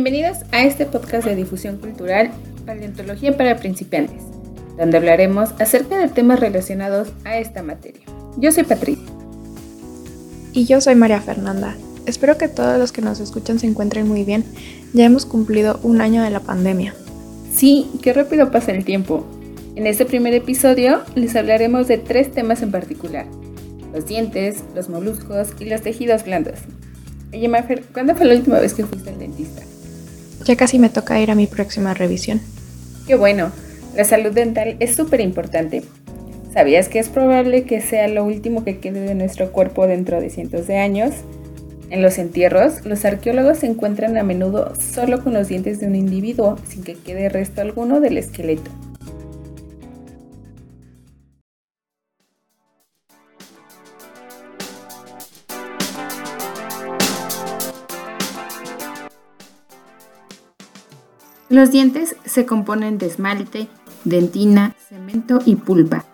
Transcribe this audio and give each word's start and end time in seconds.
Bienvenidos 0.00 0.44
a 0.52 0.62
este 0.62 0.86
podcast 0.86 1.26
de 1.26 1.34
difusión 1.34 1.78
cultural 1.78 2.30
Paleontología 2.64 3.36
para 3.36 3.56
principiantes, 3.56 4.22
donde 4.76 4.96
hablaremos 4.96 5.50
acerca 5.58 5.98
de 5.98 6.06
temas 6.06 6.38
relacionados 6.38 7.08
a 7.24 7.38
esta 7.38 7.64
materia. 7.64 8.02
Yo 8.36 8.52
soy 8.52 8.62
Patricia. 8.62 9.02
Y 10.52 10.66
yo 10.66 10.80
soy 10.80 10.94
María 10.94 11.20
Fernanda. 11.20 11.76
Espero 12.06 12.38
que 12.38 12.46
todos 12.46 12.78
los 12.78 12.92
que 12.92 13.02
nos 13.02 13.18
escuchan 13.18 13.58
se 13.58 13.66
encuentren 13.66 14.06
muy 14.06 14.22
bien. 14.22 14.44
Ya 14.92 15.04
hemos 15.04 15.26
cumplido 15.26 15.80
un 15.82 16.00
año 16.00 16.22
de 16.22 16.30
la 16.30 16.38
pandemia. 16.38 16.94
Sí, 17.52 17.90
qué 18.00 18.12
rápido 18.12 18.52
pasa 18.52 18.70
el 18.70 18.84
tiempo. 18.84 19.26
En 19.74 19.88
este 19.88 20.06
primer 20.06 20.32
episodio 20.32 21.02
les 21.16 21.34
hablaremos 21.34 21.88
de 21.88 21.98
tres 21.98 22.30
temas 22.30 22.62
en 22.62 22.70
particular. 22.70 23.26
Los 23.92 24.06
dientes, 24.06 24.62
los 24.76 24.88
moluscos 24.88 25.48
y 25.58 25.64
los 25.64 25.82
tejidos 25.82 26.24
blandos. 26.24 26.60
Oye, 27.32 27.48
Mafer, 27.48 27.82
¿cuándo 27.92 28.14
fue 28.14 28.26
la 28.26 28.36
última 28.36 28.60
vez 28.60 28.74
que 28.74 28.86
fuiste 28.86 29.10
al 29.10 29.18
dentista? 29.18 29.62
Ya 30.48 30.56
casi 30.56 30.78
me 30.78 30.88
toca 30.88 31.20
ir 31.20 31.30
a 31.30 31.34
mi 31.34 31.46
próxima 31.46 31.92
revisión. 31.92 32.40
Qué 33.06 33.16
bueno, 33.16 33.52
la 33.94 34.04
salud 34.04 34.32
dental 34.32 34.76
es 34.80 34.96
súper 34.96 35.20
importante. 35.20 35.82
¿Sabías 36.54 36.88
que 36.88 36.98
es 36.98 37.10
probable 37.10 37.64
que 37.64 37.82
sea 37.82 38.08
lo 38.08 38.24
último 38.24 38.64
que 38.64 38.78
quede 38.78 39.00
de 39.00 39.14
nuestro 39.14 39.52
cuerpo 39.52 39.86
dentro 39.86 40.22
de 40.22 40.30
cientos 40.30 40.66
de 40.66 40.78
años? 40.78 41.12
En 41.90 42.00
los 42.00 42.16
entierros, 42.16 42.86
los 42.86 43.04
arqueólogos 43.04 43.58
se 43.58 43.66
encuentran 43.66 44.16
a 44.16 44.22
menudo 44.22 44.72
solo 44.80 45.22
con 45.22 45.34
los 45.34 45.48
dientes 45.48 45.80
de 45.80 45.86
un 45.86 45.96
individuo, 45.96 46.56
sin 46.66 46.82
que 46.82 46.94
quede 46.94 47.28
resto 47.28 47.60
alguno 47.60 48.00
del 48.00 48.16
esqueleto. 48.16 48.70
Los 61.50 61.70
dientes 61.70 62.14
se 62.26 62.44
componen 62.44 62.98
de 62.98 63.06
esmalte, 63.06 63.68
dentina, 64.04 64.74
cemento 64.86 65.38
y 65.46 65.56
pulpa. 65.56 66.04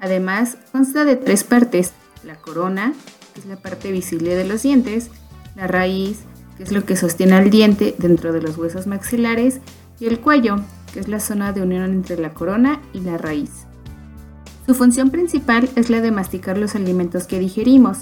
Además, 0.00 0.56
consta 0.70 1.04
de 1.04 1.16
tres 1.16 1.42
partes, 1.42 1.92
la 2.22 2.36
corona, 2.36 2.92
que 3.32 3.40
es 3.40 3.46
la 3.46 3.56
parte 3.56 3.90
visible 3.90 4.36
de 4.36 4.44
los 4.44 4.62
dientes, 4.62 5.10
la 5.56 5.66
raíz, 5.66 6.20
que 6.56 6.62
es 6.62 6.70
lo 6.70 6.84
que 6.84 6.94
sostiene 6.94 7.34
al 7.34 7.50
diente 7.50 7.96
dentro 7.98 8.32
de 8.32 8.40
los 8.40 8.56
huesos 8.56 8.86
maxilares, 8.86 9.60
y 9.98 10.06
el 10.06 10.20
cuello, 10.20 10.60
que 10.92 11.00
es 11.00 11.08
la 11.08 11.18
zona 11.18 11.52
de 11.52 11.62
unión 11.62 11.90
entre 11.92 12.16
la 12.16 12.32
corona 12.32 12.80
y 12.92 13.00
la 13.00 13.18
raíz. 13.18 13.50
Su 14.64 14.74
función 14.74 15.10
principal 15.10 15.68
es 15.74 15.90
la 15.90 16.02
de 16.02 16.12
masticar 16.12 16.56
los 16.56 16.76
alimentos 16.76 17.26
que 17.26 17.40
digerimos. 17.40 17.98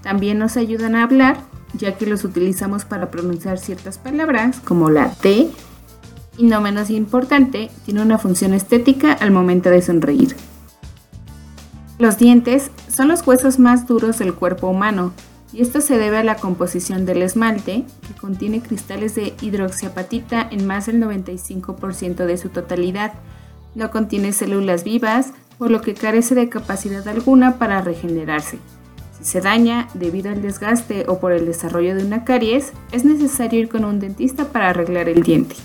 También 0.00 0.38
nos 0.38 0.56
ayudan 0.56 0.94
a 0.94 1.02
hablar, 1.02 1.38
ya 1.74 1.98
que 1.98 2.06
los 2.06 2.22
utilizamos 2.22 2.84
para 2.84 3.10
pronunciar 3.10 3.58
ciertas 3.58 3.98
palabras, 3.98 4.60
como 4.60 4.90
la 4.90 5.10
T, 5.10 5.50
y 6.38 6.44
no 6.44 6.60
menos 6.60 6.90
importante, 6.90 7.70
tiene 7.84 8.02
una 8.02 8.18
función 8.18 8.54
estética 8.54 9.12
al 9.12 9.30
momento 9.30 9.70
de 9.70 9.82
sonreír. 9.82 10.36
Los 11.98 12.18
dientes 12.18 12.70
son 12.88 13.08
los 13.08 13.26
huesos 13.26 13.58
más 13.58 13.86
duros 13.86 14.18
del 14.18 14.34
cuerpo 14.34 14.68
humano 14.68 15.12
y 15.52 15.62
esto 15.62 15.80
se 15.80 15.96
debe 15.96 16.18
a 16.18 16.24
la 16.24 16.36
composición 16.36 17.06
del 17.06 17.22
esmalte, 17.22 17.84
que 18.06 18.20
contiene 18.20 18.60
cristales 18.60 19.14
de 19.14 19.34
hidroxiapatita 19.40 20.46
en 20.50 20.66
más 20.66 20.86
del 20.86 21.00
95% 21.00 22.26
de 22.26 22.36
su 22.36 22.50
totalidad. 22.50 23.14
No 23.74 23.90
contiene 23.90 24.32
células 24.32 24.84
vivas, 24.84 25.32
por 25.56 25.70
lo 25.70 25.80
que 25.80 25.94
carece 25.94 26.34
de 26.34 26.50
capacidad 26.50 27.06
alguna 27.08 27.58
para 27.58 27.80
regenerarse. 27.80 28.58
Si 29.18 29.24
se 29.24 29.40
daña 29.40 29.88
debido 29.94 30.30
al 30.30 30.42
desgaste 30.42 31.06
o 31.08 31.18
por 31.18 31.32
el 31.32 31.46
desarrollo 31.46 31.94
de 31.94 32.04
una 32.04 32.24
caries, 32.24 32.72
es 32.92 33.06
necesario 33.06 33.60
ir 33.60 33.68
con 33.70 33.86
un 33.86 33.98
dentista 33.98 34.48
para 34.48 34.68
arreglar 34.68 35.08
el 35.08 35.22
diente. 35.22 35.56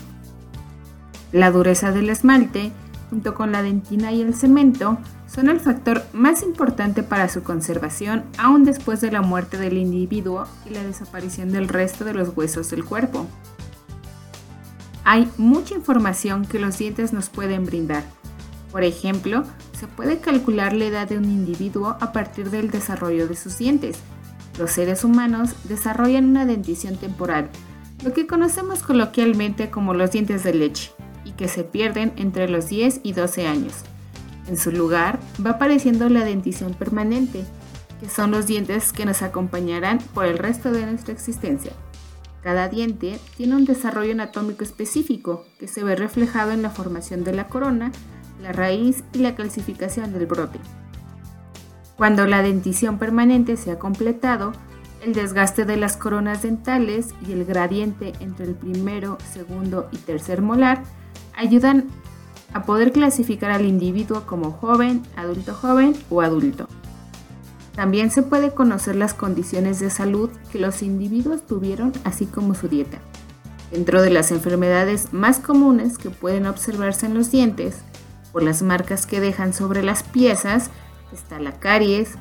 La 1.32 1.50
dureza 1.50 1.92
del 1.92 2.10
esmalte, 2.10 2.72
junto 3.08 3.34
con 3.34 3.52
la 3.52 3.62
dentina 3.62 4.12
y 4.12 4.20
el 4.20 4.34
cemento, 4.34 4.98
son 5.26 5.48
el 5.48 5.60
factor 5.60 6.04
más 6.12 6.42
importante 6.42 7.02
para 7.02 7.26
su 7.30 7.42
conservación 7.42 8.24
aún 8.36 8.64
después 8.64 9.00
de 9.00 9.10
la 9.10 9.22
muerte 9.22 9.56
del 9.56 9.78
individuo 9.78 10.46
y 10.66 10.74
la 10.74 10.84
desaparición 10.84 11.50
del 11.50 11.68
resto 11.68 12.04
de 12.04 12.12
los 12.12 12.36
huesos 12.36 12.68
del 12.70 12.84
cuerpo. 12.84 13.26
Hay 15.04 15.26
mucha 15.38 15.74
información 15.74 16.44
que 16.44 16.58
los 16.58 16.76
dientes 16.76 17.14
nos 17.14 17.30
pueden 17.30 17.64
brindar. 17.64 18.04
Por 18.70 18.84
ejemplo, 18.84 19.44
se 19.72 19.86
puede 19.86 20.18
calcular 20.18 20.74
la 20.74 20.84
edad 20.84 21.08
de 21.08 21.16
un 21.16 21.24
individuo 21.24 21.96
a 21.98 22.12
partir 22.12 22.50
del 22.50 22.70
desarrollo 22.70 23.26
de 23.26 23.36
sus 23.36 23.56
dientes. 23.56 23.98
Los 24.58 24.72
seres 24.72 25.02
humanos 25.02 25.54
desarrollan 25.64 26.28
una 26.28 26.44
dentición 26.44 26.96
temporal, 26.96 27.48
lo 28.04 28.12
que 28.12 28.26
conocemos 28.26 28.82
coloquialmente 28.82 29.70
como 29.70 29.94
los 29.94 30.10
dientes 30.10 30.44
de 30.44 30.54
leche 30.54 30.92
se 31.48 31.64
pierden 31.64 32.12
entre 32.16 32.48
los 32.48 32.68
10 32.68 33.00
y 33.02 33.12
12 33.12 33.46
años. 33.46 33.74
En 34.48 34.56
su 34.56 34.72
lugar 34.72 35.20
va 35.44 35.50
apareciendo 35.52 36.08
la 36.08 36.24
dentición 36.24 36.74
permanente, 36.74 37.44
que 38.00 38.08
son 38.08 38.30
los 38.30 38.46
dientes 38.46 38.92
que 38.92 39.06
nos 39.06 39.22
acompañarán 39.22 39.98
por 40.14 40.26
el 40.26 40.38
resto 40.38 40.72
de 40.72 40.84
nuestra 40.84 41.12
existencia. 41.12 41.72
Cada 42.42 42.68
diente 42.68 43.20
tiene 43.36 43.54
un 43.54 43.64
desarrollo 43.64 44.12
anatómico 44.12 44.64
específico 44.64 45.44
que 45.60 45.68
se 45.68 45.84
ve 45.84 45.94
reflejado 45.94 46.50
en 46.50 46.62
la 46.62 46.70
formación 46.70 47.22
de 47.22 47.32
la 47.32 47.46
corona, 47.46 47.92
la 48.42 48.52
raíz 48.52 49.04
y 49.12 49.18
la 49.18 49.36
calcificación 49.36 50.12
del 50.12 50.26
brote. 50.26 50.58
Cuando 51.96 52.26
la 52.26 52.42
dentición 52.42 52.98
permanente 52.98 53.56
se 53.56 53.70
ha 53.70 53.78
completado, 53.78 54.52
el 55.04 55.12
desgaste 55.12 55.64
de 55.64 55.76
las 55.76 55.96
coronas 55.96 56.42
dentales 56.42 57.14
y 57.26 57.32
el 57.32 57.44
gradiente 57.44 58.12
entre 58.18 58.46
el 58.46 58.54
primero, 58.54 59.18
segundo 59.32 59.88
y 59.92 59.98
tercer 59.98 60.42
molar 60.42 60.82
ayudan 61.34 61.88
a 62.52 62.62
poder 62.64 62.92
clasificar 62.92 63.50
al 63.50 63.64
individuo 63.64 64.26
como 64.26 64.52
joven, 64.52 65.02
adulto 65.16 65.54
joven 65.54 65.94
o 66.10 66.20
adulto. 66.20 66.68
También 67.74 68.10
se 68.10 68.22
puede 68.22 68.52
conocer 68.52 68.96
las 68.96 69.14
condiciones 69.14 69.80
de 69.80 69.88
salud 69.88 70.30
que 70.50 70.58
los 70.58 70.82
individuos 70.82 71.46
tuvieron, 71.46 71.92
así 72.04 72.26
como 72.26 72.54
su 72.54 72.68
dieta. 72.68 72.98
Dentro 73.70 74.02
de 74.02 74.10
las 74.10 74.30
enfermedades 74.30 75.14
más 75.14 75.38
comunes 75.38 75.96
que 75.96 76.10
pueden 76.10 76.46
observarse 76.46 77.06
en 77.06 77.14
los 77.14 77.30
dientes, 77.30 77.78
por 78.30 78.42
las 78.42 78.62
marcas 78.62 79.06
que 79.06 79.20
dejan 79.20 79.54
sobre 79.54 79.82
las 79.82 80.02
piezas, 80.02 80.70
está 81.12 81.38
la 81.40 81.58
caries, 81.58 82.12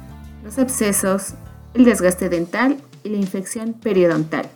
los 0.44 0.58
abscesos, 0.58 1.34
el 1.74 1.84
desgaste 1.84 2.30
dental 2.30 2.78
y 3.04 3.10
la 3.10 3.18
infección 3.18 3.74
periodontal. 3.74 4.50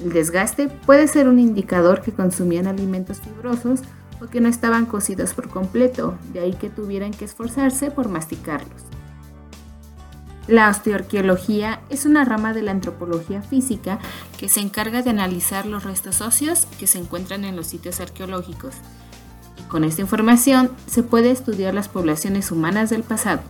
El 0.00 0.12
desgaste 0.12 0.68
puede 0.68 1.08
ser 1.08 1.28
un 1.28 1.38
indicador 1.38 2.00
que 2.00 2.12
consumían 2.12 2.66
alimentos 2.66 3.20
fibrosos 3.20 3.80
o 4.22 4.26
que 4.26 4.40
no 4.40 4.48
estaban 4.48 4.86
cocidos 4.86 5.34
por 5.34 5.48
completo, 5.48 6.16
de 6.32 6.40
ahí 6.40 6.54
que 6.54 6.70
tuvieran 6.70 7.12
que 7.12 7.24
esforzarse 7.24 7.90
por 7.90 8.08
masticarlos. 8.08 8.82
La 10.50 10.68
osteoarqueología 10.68 11.80
es 11.90 12.06
una 12.06 12.24
rama 12.24 12.52
de 12.52 12.62
la 12.62 12.72
antropología 12.72 13.40
física 13.42 13.98
que 14.38 14.48
se 14.48 14.60
encarga 14.60 15.02
de 15.02 15.10
analizar 15.10 15.66
los 15.66 15.84
restos 15.84 16.20
óseos 16.20 16.66
que 16.78 16.86
se 16.86 16.98
encuentran 16.98 17.44
en 17.44 17.54
los 17.54 17.68
sitios 17.68 18.00
arqueológicos. 18.00 18.74
Y 19.58 19.62
con 19.68 19.84
esta 19.84 20.00
información 20.00 20.70
se 20.86 21.02
puede 21.02 21.30
estudiar 21.30 21.72
las 21.74 21.88
poblaciones 21.88 22.50
humanas 22.50 22.90
del 22.90 23.04
pasado. 23.04 23.42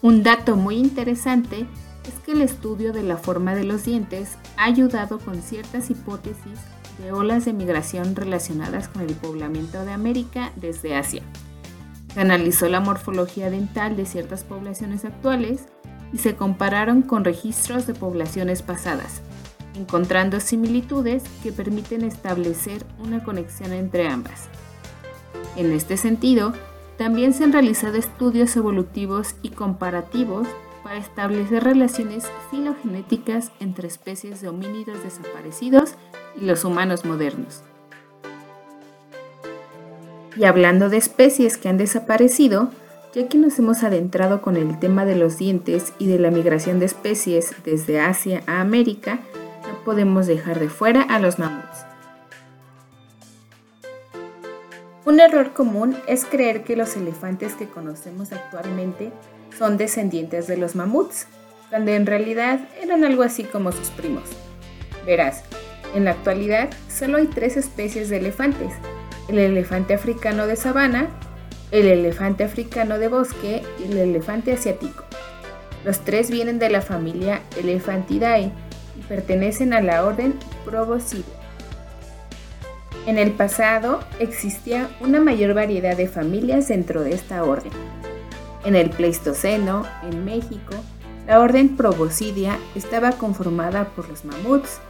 Un 0.00 0.22
dato 0.22 0.54
muy 0.54 0.76
interesante 0.76 1.66
es 2.06 2.14
que 2.24 2.32
el 2.32 2.42
estudio 2.42 2.92
de 2.92 3.02
la 3.02 3.16
forma 3.16 3.54
de 3.54 3.64
los 3.64 3.84
dientes 3.84 4.36
ha 4.56 4.64
ayudado 4.64 5.18
con 5.18 5.42
ciertas 5.42 5.90
hipótesis 5.90 6.58
de 6.98 7.12
olas 7.12 7.44
de 7.44 7.52
migración 7.52 8.14
relacionadas 8.16 8.88
con 8.88 9.02
el 9.02 9.14
poblamiento 9.14 9.84
de 9.84 9.92
América 9.92 10.52
desde 10.56 10.96
Asia. 10.96 11.22
Se 12.12 12.20
analizó 12.20 12.68
la 12.68 12.80
morfología 12.80 13.50
dental 13.50 13.96
de 13.96 14.04
ciertas 14.04 14.44
poblaciones 14.44 15.04
actuales 15.04 15.64
y 16.12 16.18
se 16.18 16.36
compararon 16.36 17.02
con 17.02 17.24
registros 17.24 17.86
de 17.86 17.94
poblaciones 17.94 18.62
pasadas, 18.62 19.22
encontrando 19.74 20.40
similitudes 20.40 21.22
que 21.42 21.52
permiten 21.52 22.02
establecer 22.04 22.84
una 22.98 23.24
conexión 23.24 23.72
entre 23.72 24.08
ambas. 24.08 24.48
En 25.56 25.72
este 25.72 25.96
sentido, 25.96 26.52
también 26.98 27.32
se 27.32 27.44
han 27.44 27.52
realizado 27.52 27.96
estudios 27.96 28.54
evolutivos 28.56 29.34
y 29.42 29.50
comparativos 29.50 30.46
establecer 30.96 31.64
relaciones 31.64 32.30
filogenéticas 32.50 33.52
entre 33.60 33.88
especies 33.88 34.40
de 34.40 34.48
homínidos 34.48 35.02
desaparecidos 35.02 35.94
y 36.40 36.44
los 36.44 36.64
humanos 36.64 37.04
modernos. 37.04 37.62
Y 40.36 40.44
hablando 40.44 40.88
de 40.88 40.96
especies 40.96 41.58
que 41.58 41.68
han 41.68 41.76
desaparecido, 41.76 42.70
ya 43.14 43.28
que 43.28 43.36
nos 43.36 43.58
hemos 43.58 43.82
adentrado 43.82 44.40
con 44.40 44.56
el 44.56 44.78
tema 44.78 45.04
de 45.04 45.16
los 45.16 45.36
dientes 45.36 45.92
y 45.98 46.06
de 46.06 46.18
la 46.18 46.30
migración 46.30 46.78
de 46.78 46.86
especies 46.86 47.54
desde 47.64 48.00
Asia 48.00 48.42
a 48.46 48.60
América, 48.60 49.20
no 49.68 49.84
podemos 49.84 50.26
dejar 50.26 50.58
de 50.58 50.70
fuera 50.70 51.02
a 51.02 51.18
los 51.18 51.38
mamuts. 51.38 51.84
Un 55.04 55.20
error 55.20 55.52
común 55.52 55.96
es 56.06 56.24
creer 56.24 56.64
que 56.64 56.76
los 56.76 56.96
elefantes 56.96 57.54
que 57.54 57.68
conocemos 57.68 58.32
actualmente 58.32 59.12
son 59.62 59.76
descendientes 59.76 60.48
de 60.48 60.56
los 60.56 60.74
mamuts, 60.74 61.28
cuando 61.70 61.92
en 61.92 62.04
realidad 62.04 62.58
eran 62.82 63.04
algo 63.04 63.22
así 63.22 63.44
como 63.44 63.70
sus 63.70 63.90
primos. 63.90 64.24
Verás, 65.06 65.44
En 65.94 66.04
la 66.04 66.10
actualidad, 66.10 66.68
solo 66.88 67.18
hay 67.18 67.28
tres 67.28 67.56
especies 67.56 68.08
de 68.08 68.16
elefantes, 68.16 68.72
el 69.28 69.38
elefante 69.38 69.94
africano 69.94 70.48
de 70.48 70.56
sabana, 70.56 71.10
el 71.70 71.86
elefante 71.86 72.42
africano 72.42 72.98
de 72.98 73.06
bosque 73.06 73.62
y 73.78 73.92
el 73.92 73.98
elefante 73.98 74.52
asiático. 74.52 75.04
Los 75.84 76.00
tres 76.00 76.28
vienen 76.28 76.58
de 76.58 76.68
la 76.68 76.80
familia 76.80 77.42
Elephantidae 77.56 78.50
y 78.98 79.02
pertenecen 79.06 79.74
a 79.74 79.80
la 79.80 80.04
orden 80.04 80.34
Proboscidea. 80.64 81.40
En 83.06 83.16
el 83.16 83.30
pasado 83.30 84.00
existía 84.18 84.90
una 85.00 85.20
mayor 85.20 85.54
variedad 85.54 85.96
de 85.96 86.08
familias 86.08 86.66
dentro 86.66 87.04
de 87.04 87.14
esta 87.14 87.44
orden. 87.44 87.70
En 88.64 88.76
el 88.76 88.90
Pleistoceno, 88.90 89.84
en 90.02 90.24
México, 90.24 90.74
la 91.26 91.40
orden 91.40 91.76
Proboscidea 91.76 92.58
estaba 92.74 93.12
conformada 93.12 93.88
por 93.90 94.08
los 94.08 94.24
mamuts, 94.24 94.80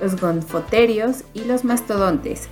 los 0.00 0.20
gonfoterios 0.20 1.24
y 1.34 1.44
los 1.44 1.64
mastodontes, 1.64 2.48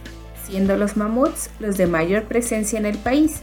siendo 0.46 0.76
los 0.76 0.96
mamuts 0.96 1.50
los 1.60 1.76
de 1.76 1.86
mayor 1.86 2.24
presencia 2.24 2.78
en 2.78 2.86
el 2.86 2.98
país 2.98 3.42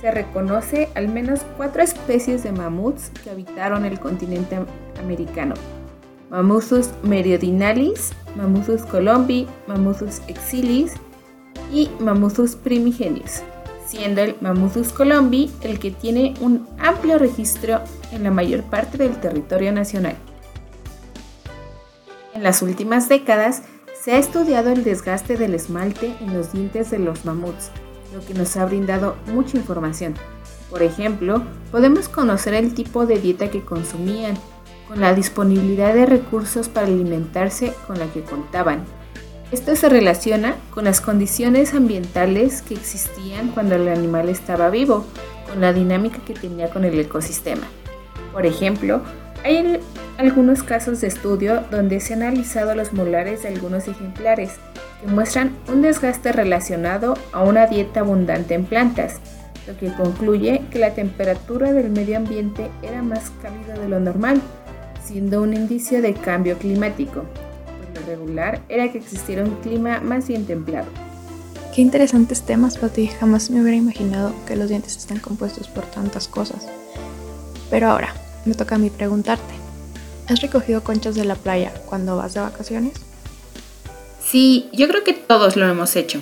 se 0.00 0.10
reconoce 0.10 0.88
al 0.94 1.08
menos 1.08 1.40
cuatro 1.56 1.82
especies 1.82 2.42
de 2.42 2.52
mamuts 2.52 3.10
que 3.22 3.30
habitaron 3.30 3.84
el 3.84 3.98
continente 3.98 4.58
americano. 5.00 5.54
Mammuthus 6.30 6.90
meridionalis, 7.02 8.12
Mammuthus 8.36 8.82
colombi, 8.82 9.46
Mammuthus 9.66 10.20
exilis 10.28 10.92
y 11.72 11.88
Mammuthus 12.00 12.56
primigenius, 12.56 13.42
siendo 13.86 14.20
el 14.20 14.36
Mammuthus 14.40 14.92
colombi 14.92 15.50
el 15.62 15.78
que 15.78 15.90
tiene 15.90 16.34
un 16.40 16.66
amplio 16.78 17.18
registro 17.18 17.80
en 18.12 18.24
la 18.24 18.30
mayor 18.30 18.62
parte 18.64 18.98
del 18.98 19.20
territorio 19.20 19.72
nacional. 19.72 20.16
En 22.34 22.42
las 22.42 22.62
últimas 22.62 23.08
décadas 23.08 23.62
se 24.02 24.12
ha 24.12 24.18
estudiado 24.18 24.70
el 24.70 24.84
desgaste 24.84 25.36
del 25.36 25.54
esmalte 25.54 26.14
en 26.20 26.34
los 26.34 26.52
dientes 26.52 26.90
de 26.90 26.98
los 26.98 27.24
mamuts, 27.24 27.70
lo 28.14 28.24
que 28.24 28.34
nos 28.34 28.56
ha 28.56 28.64
brindado 28.66 29.16
mucha 29.32 29.56
información. 29.56 30.14
Por 30.70 30.82
ejemplo, 30.82 31.42
podemos 31.70 32.08
conocer 32.08 32.54
el 32.54 32.74
tipo 32.74 33.06
de 33.06 33.18
dieta 33.18 33.50
que 33.50 33.64
consumían, 33.64 34.36
con 34.88 35.00
la 35.00 35.14
disponibilidad 35.14 35.94
de 35.94 36.06
recursos 36.06 36.68
para 36.68 36.86
alimentarse 36.86 37.72
con 37.86 37.98
la 37.98 38.06
que 38.12 38.22
contaban. 38.22 38.84
Esto 39.52 39.76
se 39.76 39.88
relaciona 39.88 40.56
con 40.70 40.84
las 40.84 41.00
condiciones 41.00 41.72
ambientales 41.72 42.62
que 42.62 42.74
existían 42.74 43.48
cuando 43.52 43.76
el 43.76 43.86
animal 43.86 44.28
estaba 44.28 44.70
vivo, 44.70 45.06
con 45.48 45.60
la 45.60 45.72
dinámica 45.72 46.18
que 46.26 46.34
tenía 46.34 46.68
con 46.68 46.84
el 46.84 46.98
ecosistema. 46.98 47.62
Por 48.32 48.44
ejemplo, 48.44 49.02
hay 49.44 49.78
algunos 50.18 50.64
casos 50.64 51.00
de 51.00 51.06
estudio 51.06 51.62
donde 51.70 52.00
se 52.00 52.14
han 52.14 52.22
analizado 52.22 52.74
los 52.74 52.92
molares 52.92 53.44
de 53.44 53.50
algunos 53.50 53.86
ejemplares 53.86 54.54
que 55.00 55.12
muestran 55.12 55.56
un 55.68 55.80
desgaste 55.80 56.32
relacionado 56.32 57.14
a 57.32 57.44
una 57.44 57.66
dieta 57.66 58.00
abundante 58.00 58.54
en 58.54 58.64
plantas, 58.64 59.20
lo 59.68 59.76
que 59.76 59.92
concluye 59.92 60.62
que 60.72 60.80
la 60.80 60.94
temperatura 60.94 61.72
del 61.72 61.90
medio 61.90 62.16
ambiente 62.16 62.68
era 62.82 63.00
más 63.02 63.30
cálida 63.40 63.78
de 63.78 63.88
lo 63.88 64.00
normal, 64.00 64.42
siendo 65.04 65.40
un 65.40 65.54
indicio 65.54 66.02
de 66.02 66.14
cambio 66.14 66.58
climático. 66.58 67.24
Regular 68.06 68.62
era 68.68 68.90
que 68.90 68.98
existiera 68.98 69.44
un 69.44 69.56
clima 69.56 70.00
más 70.00 70.28
bien 70.28 70.46
templado. 70.46 70.86
Qué 71.74 71.82
interesantes 71.82 72.42
temas, 72.42 72.78
Pati. 72.78 73.08
Jamás 73.08 73.50
me 73.50 73.60
hubiera 73.60 73.76
imaginado 73.76 74.32
que 74.46 74.56
los 74.56 74.68
dientes 74.70 74.96
están 74.96 75.18
compuestos 75.18 75.68
por 75.68 75.84
tantas 75.84 76.28
cosas. 76.28 76.66
Pero 77.68 77.90
ahora, 77.90 78.14
me 78.46 78.54
toca 78.54 78.76
a 78.76 78.78
mí 78.78 78.88
preguntarte. 78.88 79.54
¿Has 80.28 80.40
recogido 80.40 80.82
conchas 80.82 81.14
de 81.14 81.24
la 81.24 81.34
playa 81.34 81.72
cuando 81.86 82.16
vas 82.16 82.34
de 82.34 82.40
vacaciones? 82.40 82.94
Sí, 84.24 84.68
yo 84.72 84.88
creo 84.88 85.04
que 85.04 85.12
todos 85.12 85.56
lo 85.56 85.68
hemos 85.68 85.96
hecho. 85.96 86.20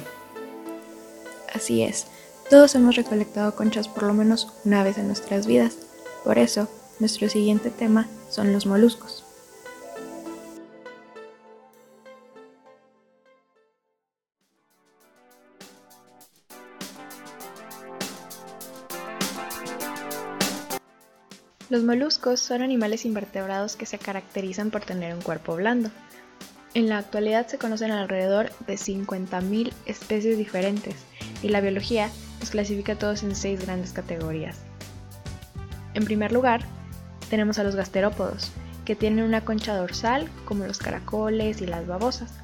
Así 1.54 1.82
es, 1.82 2.06
todos 2.50 2.75
hemos 2.75 2.96
recolectado 2.96 3.54
conchas 3.54 3.88
por 3.88 4.02
lo 4.02 4.12
menos 4.12 4.48
una 4.64 4.82
vez 4.82 4.98
en 4.98 5.06
nuestras 5.06 5.46
vidas. 5.46 5.76
Por 6.25 6.38
eso, 6.38 6.69
nuestro 6.98 7.28
siguiente 7.28 7.70
tema 7.70 8.08
son 8.28 8.52
los 8.52 8.66
moluscos. 8.66 9.24
Los 21.75 21.82
moluscos 21.82 22.38
son 22.38 22.62
animales 22.62 23.05
invertebrados 23.05 23.75
que 23.75 23.85
se 23.85 23.99
caracterizan 23.99 24.71
por 24.71 24.85
tener 24.85 25.12
un 25.12 25.21
cuerpo 25.21 25.56
blando. 25.56 25.91
En 26.73 26.88
la 26.88 26.99
actualidad 26.99 27.49
se 27.49 27.59
conocen 27.59 27.91
alrededor 27.91 28.53
de 28.69 28.75
50.000 28.75 29.73
especies 29.85 30.38
diferentes 30.38 30.94
y 31.43 31.49
la 31.49 31.61
biología 31.61 32.11
los 32.38 32.50
clasifica 32.50 32.94
todos 32.94 33.25
en 33.25 33.35
seis 33.35 33.61
grandes 33.61 33.93
categorías. 33.93 34.59
En 35.94 36.05
primer 36.05 36.31
lugar, 36.31 36.61
tenemos 37.29 37.59
a 37.59 37.65
los 37.65 37.75
gasterópodos, 37.75 38.53
que 38.85 38.94
tienen 38.94 39.25
una 39.25 39.44
concha 39.44 39.75
dorsal 39.75 40.31
como 40.44 40.69
los 40.69 40.79
caracoles 40.79 41.61
y 41.61 41.67
las 41.67 41.88
babosas. 41.88 42.35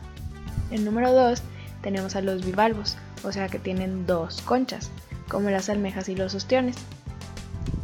En 0.72 0.84
número 0.84 1.12
2 1.12 1.40
tenemos 1.82 2.16
a 2.16 2.20
los 2.20 2.44
bivalvos, 2.44 2.96
o 3.22 3.30
sea 3.30 3.48
que 3.48 3.60
tienen 3.60 4.08
dos 4.08 4.42
conchas, 4.42 4.90
como 5.28 5.50
las 5.50 5.68
almejas 5.68 6.08
y 6.08 6.16
los 6.16 6.34
ostiones. 6.34 6.74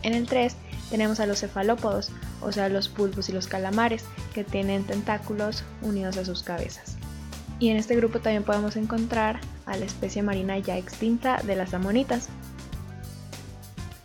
En 0.02 0.12
el 0.12 0.26
3 0.26 0.56
tenemos 0.90 1.20
a 1.20 1.26
los 1.26 1.40
cefalópodos, 1.40 2.10
o 2.40 2.52
sea 2.52 2.68
los 2.68 2.88
pulpos 2.88 3.28
y 3.28 3.32
los 3.32 3.46
calamares, 3.46 4.04
que 4.34 4.44
tienen 4.44 4.84
tentáculos 4.84 5.64
unidos 5.82 6.16
a 6.16 6.24
sus 6.24 6.42
cabezas. 6.42 6.96
Y 7.58 7.70
en 7.70 7.76
este 7.76 7.96
grupo 7.96 8.20
también 8.20 8.44
podemos 8.44 8.76
encontrar 8.76 9.40
a 9.64 9.76
la 9.76 9.84
especie 9.84 10.22
marina 10.22 10.58
ya 10.58 10.76
extinta 10.76 11.40
de 11.42 11.56
las 11.56 11.74
amonitas. 11.74 12.28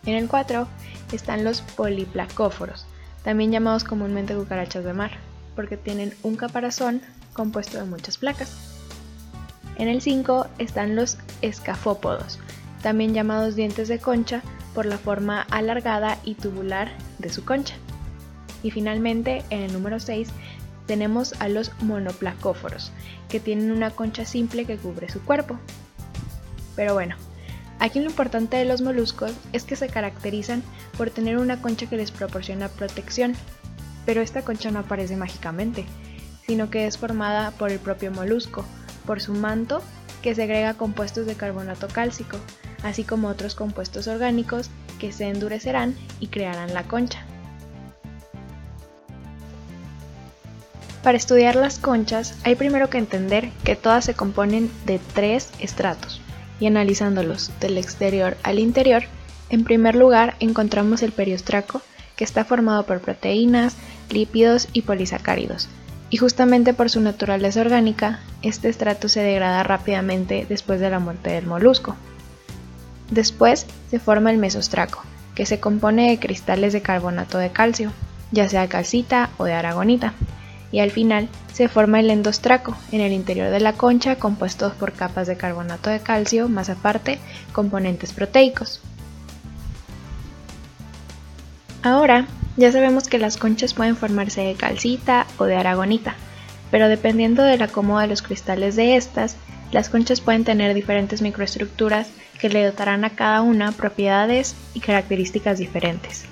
En 0.06 0.14
el 0.14 0.28
4 0.28 0.66
están 1.12 1.44
los 1.44 1.60
poliplacóforos, 1.60 2.86
también 3.22 3.52
llamados 3.52 3.84
comúnmente 3.84 4.34
cucarachas 4.34 4.84
de 4.84 4.94
mar, 4.94 5.12
porque 5.54 5.76
tienen 5.76 6.14
un 6.22 6.36
caparazón 6.36 7.02
compuesto 7.34 7.78
de 7.78 7.84
muchas 7.84 8.18
placas. 8.18 8.50
En 9.76 9.88
el 9.88 10.00
5 10.00 10.46
están 10.58 10.96
los 10.96 11.18
escafópodos, 11.40 12.38
también 12.82 13.14
llamados 13.14 13.54
dientes 13.54 13.88
de 13.88 13.98
concha 13.98 14.42
por 14.74 14.86
la 14.86 14.98
forma 14.98 15.42
alargada 15.42 16.18
y 16.24 16.34
tubular 16.34 16.90
de 17.18 17.30
su 17.30 17.44
concha. 17.44 17.74
Y 18.62 18.70
finalmente, 18.70 19.44
en 19.50 19.62
el 19.62 19.72
número 19.72 20.00
6, 20.00 20.28
tenemos 20.86 21.34
a 21.40 21.48
los 21.48 21.72
monoplacóforos, 21.82 22.92
que 23.28 23.40
tienen 23.40 23.72
una 23.72 23.90
concha 23.90 24.24
simple 24.24 24.64
que 24.64 24.76
cubre 24.76 25.08
su 25.08 25.20
cuerpo. 25.22 25.58
Pero 26.76 26.94
bueno, 26.94 27.16
aquí 27.78 28.00
lo 28.00 28.06
importante 28.06 28.56
de 28.56 28.64
los 28.64 28.82
moluscos 28.82 29.32
es 29.52 29.64
que 29.64 29.76
se 29.76 29.88
caracterizan 29.88 30.62
por 30.96 31.10
tener 31.10 31.38
una 31.38 31.60
concha 31.60 31.86
que 31.86 31.96
les 31.96 32.10
proporciona 32.10 32.68
protección, 32.68 33.34
pero 34.06 34.20
esta 34.20 34.42
concha 34.42 34.70
no 34.70 34.80
aparece 34.80 35.16
mágicamente, 35.16 35.84
sino 36.46 36.70
que 36.70 36.86
es 36.86 36.98
formada 36.98 37.52
por 37.52 37.70
el 37.70 37.78
propio 37.78 38.10
molusco, 38.10 38.64
por 39.06 39.20
su 39.20 39.34
manto 39.34 39.82
que 40.22 40.34
segrega 40.34 40.74
compuestos 40.74 41.26
de 41.26 41.34
carbonato 41.34 41.88
cálcico, 41.88 42.38
así 42.82 43.04
como 43.04 43.28
otros 43.28 43.54
compuestos 43.54 44.06
orgánicos 44.08 44.70
que 44.98 45.12
se 45.12 45.28
endurecerán 45.28 45.94
y 46.20 46.28
crearán 46.28 46.74
la 46.74 46.84
concha. 46.84 47.24
Para 51.02 51.18
estudiar 51.18 51.56
las 51.56 51.78
conchas 51.78 52.36
hay 52.44 52.54
primero 52.54 52.88
que 52.88 52.98
entender 52.98 53.50
que 53.64 53.74
todas 53.74 54.04
se 54.04 54.14
componen 54.14 54.70
de 54.86 55.00
tres 55.14 55.50
estratos 55.58 56.20
y 56.60 56.66
analizándolos 56.66 57.50
del 57.58 57.76
exterior 57.76 58.36
al 58.44 58.60
interior, 58.60 59.02
en 59.50 59.64
primer 59.64 59.96
lugar 59.96 60.36
encontramos 60.38 61.02
el 61.02 61.10
periostraco 61.10 61.82
que 62.16 62.22
está 62.22 62.44
formado 62.44 62.86
por 62.86 63.00
proteínas, 63.00 63.74
lípidos 64.10 64.68
y 64.72 64.82
polisacáridos. 64.82 65.68
Y 66.08 66.18
justamente 66.18 66.72
por 66.74 66.88
su 66.88 67.00
naturaleza 67.00 67.62
orgánica, 67.62 68.20
este 68.42 68.68
estrato 68.68 69.08
se 69.08 69.22
degrada 69.22 69.62
rápidamente 69.62 70.46
después 70.48 70.78
de 70.78 70.90
la 70.90 71.00
muerte 71.00 71.30
del 71.30 71.46
molusco. 71.46 71.96
Después 73.12 73.66
se 73.90 73.98
forma 73.98 74.30
el 74.30 74.38
mesostraco, 74.38 75.02
que 75.34 75.44
se 75.44 75.60
compone 75.60 76.08
de 76.08 76.18
cristales 76.18 76.72
de 76.72 76.80
carbonato 76.80 77.36
de 77.36 77.50
calcio, 77.52 77.92
ya 78.30 78.48
sea 78.48 78.68
calcita 78.68 79.28
o 79.36 79.44
de 79.44 79.52
aragonita 79.52 80.14
y 80.70 80.80
al 80.80 80.90
final 80.90 81.28
se 81.52 81.68
forma 81.68 82.00
el 82.00 82.08
endostraco 82.08 82.74
en 82.90 83.02
el 83.02 83.12
interior 83.12 83.50
de 83.50 83.60
la 83.60 83.74
concha 83.74 84.16
compuesto 84.16 84.72
por 84.80 84.94
capas 84.94 85.26
de 85.26 85.36
carbonato 85.36 85.90
de 85.90 86.00
calcio 86.00 86.48
más 86.48 86.70
aparte 86.70 87.18
componentes 87.52 88.14
proteicos. 88.14 88.80
Ahora 91.82 92.26
ya 92.56 92.72
sabemos 92.72 93.08
que 93.08 93.18
las 93.18 93.36
conchas 93.36 93.74
pueden 93.74 93.96
formarse 93.96 94.40
de 94.40 94.54
calcita 94.54 95.26
o 95.36 95.44
de 95.44 95.56
aragonita, 95.56 96.14
pero 96.70 96.88
dependiendo 96.88 97.42
del 97.42 97.60
acomodo 97.60 98.00
de 98.00 98.06
los 98.06 98.22
cristales 98.22 98.74
de 98.74 98.96
estas, 98.96 99.36
las 99.72 99.88
conchas 99.88 100.20
pueden 100.20 100.44
tener 100.44 100.74
diferentes 100.74 101.22
microestructuras 101.22 102.08
que 102.38 102.48
le 102.48 102.64
dotarán 102.64 103.04
a 103.04 103.10
cada 103.10 103.42
una 103.42 103.72
propiedades 103.72 104.54
y 104.74 104.80
características 104.80 105.58
diferentes. 105.58 106.26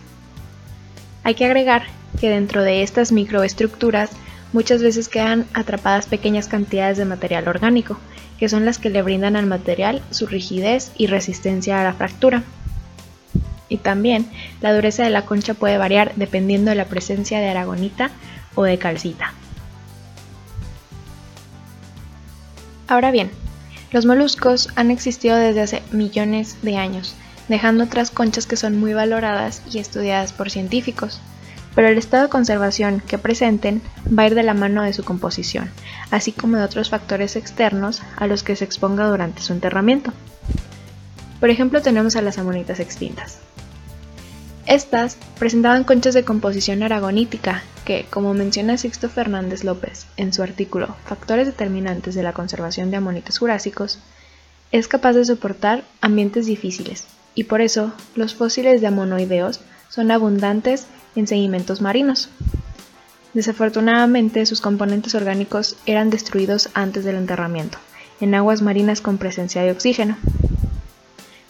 Hay 1.25 1.35
que 1.35 1.47
agregar 1.47 1.85
que 2.21 2.29
dentro 2.29 2.63
de 2.63 2.83
estas 2.83 3.13
microestructuras 3.13 4.11
muchas 4.53 4.83
veces 4.83 5.09
quedan 5.09 5.47
atrapadas 5.55 6.07
pequeñas 6.07 6.49
cantidades 6.49 6.99
de 6.99 7.05
material 7.05 7.49
orgánico, 7.49 7.99
que 8.39 8.49
son 8.49 8.65
las 8.65 8.79
que 8.79 8.91
le 8.91 9.03
brindan 9.03 9.37
al 9.37 9.47
material 9.47 10.03
su 10.11 10.27
rigidez 10.27 10.93
y 10.97 11.07
resistencia 11.07 11.81
a 11.81 11.85
la 11.85 11.95
fractura. 11.95 12.43
Y 13.69 13.79
también 13.79 14.27
la 14.61 14.75
dureza 14.75 15.05
de 15.05 15.11
la 15.11 15.25
concha 15.25 15.55
puede 15.55 15.79
variar 15.79 16.13
dependiendo 16.17 16.71
de 16.71 16.77
la 16.77 16.87
presencia 16.87 17.39
de 17.39 17.49
aragonita 17.49 18.11
o 18.55 18.65
de 18.65 18.79
calcita. 18.79 19.33
Ahora 22.91 23.11
bien, 23.11 23.31
los 23.91 24.05
moluscos 24.05 24.69
han 24.77 24.91
existido 24.91 25.39
desde 25.39 25.63
hace 25.63 25.83
millones 25.91 26.59
de 26.61 26.77
años, 26.77 27.15
dejando 27.49 27.85
otras 27.85 28.11
conchas 28.11 28.45
que 28.47 28.57
son 28.57 28.79
muy 28.79 28.93
valoradas 28.93 29.63
y 29.73 29.79
estudiadas 29.79 30.35
por 30.35 30.51
científicos 30.51 31.23
pero 31.75 31.89
el 31.89 31.99
estado 31.99 32.25
de 32.25 32.31
conservación 32.31 33.01
que 33.01 33.19
presenten 33.19 33.81
va 34.07 34.25
a 34.25 34.27
ir 34.27 34.35
de 34.35 34.43
la 34.43 34.55
mano 34.55 34.83
de 34.83 34.93
su 34.93 35.05
composición, 35.05 35.71
así 36.11 36.33
como 36.33 36.57
de 36.57 36.65
otros 36.65 36.91
factores 36.91 37.37
externos 37.37 38.03
a 38.17 38.27
los 38.27 38.43
que 38.43 38.57
se 38.57 38.65
exponga 38.65 39.07
durante 39.09 39.43
su 39.43 39.53
enterramiento. 39.53 40.13
Por 41.39 41.51
ejemplo, 41.51 41.81
tenemos 41.81 42.17
a 42.17 42.23
las 42.23 42.39
amonitas 42.39 42.81
extintas. 42.81 43.39
Estas 44.71 45.17
presentaban 45.37 45.83
conchas 45.83 46.15
de 46.15 46.23
composición 46.23 46.85
aragonítica 46.85 47.65
que, 47.85 48.07
como 48.09 48.35
menciona 48.35 48.79
Sixto 48.79 49.09
Fernández 49.09 49.65
López 49.65 50.07
en 50.17 50.33
su 50.33 50.45
artículo 50.45 50.95
Factores 51.07 51.47
determinantes 51.49 52.15
de 52.15 52.23
la 52.23 52.35
conservación 52.35 52.93
de 52.93 52.99
amonites 52.99 53.39
jurásicos, 53.39 53.99
es 54.71 54.87
capaz 54.87 55.15
de 55.15 55.25
soportar 55.25 55.83
ambientes 56.01 56.47
difíciles, 56.47 57.07
y 57.35 57.45
por 57.45 57.63
eso 57.63 57.93
los 58.15 58.37
fósiles 58.37 58.81
de 58.81 58.87
amonoideos 58.87 59.59
son 59.89 60.13
abundantes 60.13 60.87
en 61.17 61.27
sedimentos 61.27 61.81
marinos. 61.81 62.29
Desafortunadamente, 63.35 64.47
sus 64.47 64.61
componentes 64.61 65.17
orgánicos 65.17 65.79
eran 65.85 66.11
destruidos 66.11 66.69
antes 66.75 67.05
del 67.05 67.17
enterramiento, 67.17 67.79
en 68.21 68.37
aguas 68.37 68.63
marinas 68.63 69.01
con 69.01 69.19
presencia 69.19 69.63
de 69.63 69.73
oxígeno. 69.73 70.17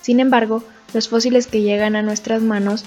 Sin 0.00 0.20
embargo, 0.20 0.64
los 0.94 1.10
fósiles 1.10 1.46
que 1.46 1.60
llegan 1.60 1.96
a 1.96 2.02
nuestras 2.02 2.40
manos 2.40 2.86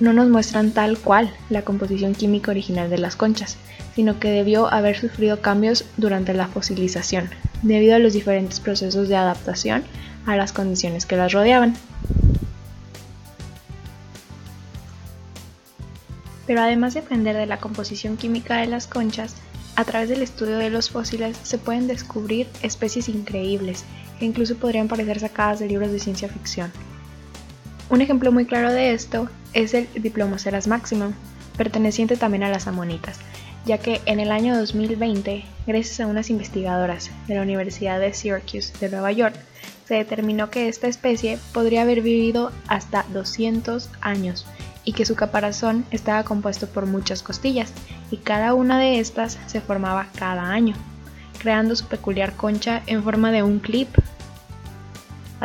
no 0.00 0.12
nos 0.12 0.28
muestran 0.28 0.72
tal 0.72 0.98
cual 0.98 1.32
la 1.50 1.62
composición 1.62 2.14
química 2.14 2.50
original 2.50 2.90
de 2.90 2.98
las 2.98 3.16
conchas, 3.16 3.56
sino 3.94 4.20
que 4.20 4.30
debió 4.30 4.72
haber 4.72 4.98
sufrido 4.98 5.40
cambios 5.40 5.84
durante 5.96 6.34
la 6.34 6.48
fosilización, 6.48 7.30
debido 7.62 7.96
a 7.96 7.98
los 7.98 8.12
diferentes 8.12 8.60
procesos 8.60 9.08
de 9.08 9.16
adaptación 9.16 9.84
a 10.26 10.36
las 10.36 10.52
condiciones 10.52 11.06
que 11.06 11.16
las 11.16 11.32
rodeaban. 11.32 11.74
Pero 16.46 16.60
además 16.60 16.94
de 16.94 17.00
aprender 17.00 17.36
de 17.36 17.46
la 17.46 17.58
composición 17.58 18.16
química 18.16 18.58
de 18.58 18.66
las 18.66 18.86
conchas, 18.86 19.34
a 19.76 19.84
través 19.84 20.08
del 20.08 20.22
estudio 20.22 20.58
de 20.58 20.70
los 20.70 20.90
fósiles 20.90 21.36
se 21.42 21.58
pueden 21.58 21.86
descubrir 21.86 22.48
especies 22.62 23.08
increíbles 23.08 23.84
que 24.18 24.24
incluso 24.24 24.56
podrían 24.56 24.88
parecer 24.88 25.20
sacadas 25.20 25.58
de 25.58 25.68
libros 25.68 25.92
de 25.92 26.00
ciencia 26.00 26.28
ficción. 26.28 26.72
Un 27.88 28.02
ejemplo 28.02 28.32
muy 28.32 28.46
claro 28.46 28.72
de 28.72 28.92
esto 28.92 29.28
es 29.52 29.72
el 29.72 29.88
Diplomoceras 29.94 30.66
maximum, 30.66 31.12
perteneciente 31.56 32.16
también 32.16 32.42
a 32.42 32.48
las 32.48 32.66
amonitas, 32.66 33.20
ya 33.64 33.78
que 33.78 34.00
en 34.06 34.18
el 34.18 34.32
año 34.32 34.56
2020, 34.58 35.44
gracias 35.68 36.00
a 36.00 36.08
unas 36.08 36.28
investigadoras 36.28 37.12
de 37.28 37.36
la 37.36 37.42
Universidad 37.42 38.00
de 38.00 38.12
Syracuse 38.12 38.76
de 38.80 38.90
Nueva 38.90 39.12
York, 39.12 39.36
se 39.86 39.94
determinó 39.94 40.50
que 40.50 40.68
esta 40.68 40.88
especie 40.88 41.38
podría 41.52 41.82
haber 41.82 42.02
vivido 42.02 42.50
hasta 42.66 43.04
200 43.12 43.88
años 44.00 44.46
y 44.84 44.92
que 44.92 45.06
su 45.06 45.14
caparazón 45.14 45.84
estaba 45.92 46.24
compuesto 46.24 46.66
por 46.66 46.86
muchas 46.86 47.22
costillas, 47.22 47.72
y 48.10 48.16
cada 48.16 48.54
una 48.54 48.80
de 48.80 48.98
estas 48.98 49.38
se 49.46 49.60
formaba 49.60 50.08
cada 50.16 50.50
año, 50.50 50.74
creando 51.38 51.76
su 51.76 51.86
peculiar 51.86 52.34
concha 52.34 52.82
en 52.88 53.04
forma 53.04 53.30
de 53.30 53.44
un 53.44 53.60
clip. 53.60 53.88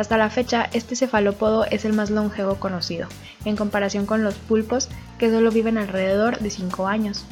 Hasta 0.02 0.16
la 0.16 0.30
fecha, 0.30 0.68
este 0.72 0.96
cefalópodo 0.96 1.64
es 1.66 1.84
el 1.84 1.92
más 1.92 2.10
longevo 2.10 2.56
conocido, 2.56 3.06
en 3.44 3.54
comparación 3.54 4.04
con 4.04 4.24
los 4.24 4.34
pulpos 4.34 4.88
que 5.16 5.30
solo 5.30 5.52
viven 5.52 5.78
alrededor 5.78 6.40
de 6.40 6.50
5 6.50 6.88
años. 6.88 7.24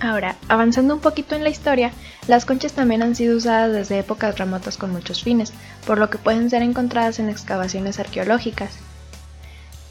Ahora, 0.00 0.34
avanzando 0.48 0.94
un 0.94 1.00
poquito 1.00 1.36
en 1.36 1.44
la 1.44 1.50
historia, 1.50 1.92
las 2.26 2.44
conchas 2.44 2.72
también 2.72 3.02
han 3.02 3.14
sido 3.14 3.36
usadas 3.36 3.72
desde 3.72 4.00
épocas 4.00 4.36
remotas 4.36 4.78
con 4.78 4.90
muchos 4.90 5.22
fines, 5.22 5.52
por 5.86 5.98
lo 5.98 6.10
que 6.10 6.18
pueden 6.18 6.50
ser 6.50 6.62
encontradas 6.62 7.20
en 7.20 7.28
excavaciones 7.28 8.00
arqueológicas. 8.00 8.72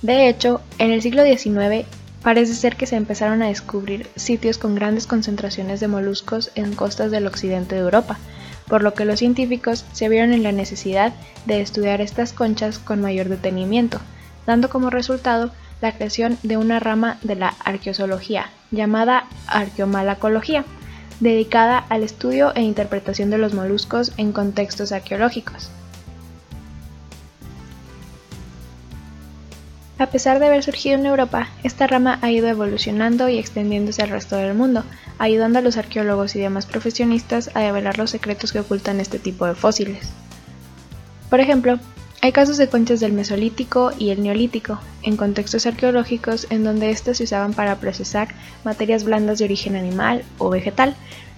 De 0.01 0.27
hecho, 0.27 0.59
en 0.79 0.91
el 0.91 1.01
siglo 1.01 1.23
XIX 1.23 1.87
parece 2.23 2.55
ser 2.55 2.77
que 2.77 2.87
se 2.87 2.95
empezaron 2.95 3.43
a 3.43 3.47
descubrir 3.47 4.09
sitios 4.15 4.57
con 4.57 4.75
grandes 4.75 5.07
concentraciones 5.07 5.79
de 5.79 5.89
moluscos 5.89 6.51
en 6.55 6.73
costas 6.73 7.11
del 7.11 7.27
occidente 7.27 7.75
de 7.75 7.81
Europa, 7.81 8.17
por 8.67 8.81
lo 8.81 8.93
que 8.93 9.05
los 9.05 9.19
científicos 9.19 9.85
se 9.91 10.09
vieron 10.09 10.31
en 10.31 10.41
la 10.41 10.53
necesidad 10.53 11.13
de 11.45 11.61
estudiar 11.61 11.99
estas 12.01 12.31
conchas 12.31 12.79
con 12.79 13.01
mayor 13.01 13.27
detenimiento, 13.27 13.99
dando 14.47 14.69
como 14.69 14.89
resultado 14.89 15.51
la 15.81 15.91
creación 15.91 16.37
de 16.43 16.55
una 16.55 16.79
rama 16.79 17.17
de 17.23 17.35
la 17.35 17.53
arqueozoología 17.65 18.49
llamada 18.71 19.25
arqueomalacología, 19.47 20.63
dedicada 21.19 21.77
al 21.89 22.03
estudio 22.03 22.53
e 22.55 22.61
interpretación 22.61 23.29
de 23.29 23.37
los 23.37 23.53
moluscos 23.53 24.13
en 24.17 24.31
contextos 24.31 24.93
arqueológicos. 24.93 25.69
A 29.99 30.07
pesar 30.07 30.39
de 30.39 30.47
haber 30.47 30.63
surgido 30.63 30.97
en 30.97 31.05
Europa, 31.05 31.49
esta 31.63 31.85
rama 31.85 32.17
ha 32.21 32.31
ido 32.31 32.47
evolucionando 32.47 33.29
y 33.29 33.37
extendiéndose 33.37 34.01
al 34.01 34.09
resto 34.09 34.35
del 34.35 34.55
mundo, 34.55 34.83
ayudando 35.19 35.59
a 35.59 35.61
los 35.61 35.77
arqueólogos 35.77 36.35
y 36.35 36.39
demás 36.39 36.65
profesionistas 36.65 37.51
a 37.53 37.59
develar 37.59 37.99
los 37.99 38.09
secretos 38.09 38.51
que 38.51 38.59
ocultan 38.59 38.99
este 38.99 39.19
tipo 39.19 39.45
de 39.45 39.53
fósiles. 39.53 40.09
Por 41.29 41.39
ejemplo, 41.39 41.79
hay 42.21 42.31
casos 42.31 42.57
de 42.57 42.69
conchas 42.69 43.01
del 43.01 43.13
Mesolítico 43.13 43.91
y 43.99 44.09
el 44.09 44.23
Neolítico, 44.23 44.79
en 45.03 45.15
contextos 45.15 45.65
arqueológicos 45.67 46.47
en 46.49 46.63
donde 46.63 46.89
éstas 46.89 47.17
se 47.17 47.25
usaban 47.25 47.53
para 47.53 47.75
procesar 47.75 48.29
materias 48.63 49.03
blandas 49.03 49.39
de 49.39 49.45
origen 49.45 49.75
animal 49.75 50.23
o 50.39 50.49
vegetal, 50.49 50.95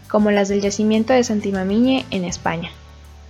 como 0.08 0.32
las 0.32 0.48
del 0.48 0.62
yacimiento 0.62 1.12
de 1.12 1.24
Santimamiñe 1.24 2.06
en 2.12 2.24
España. 2.24 2.72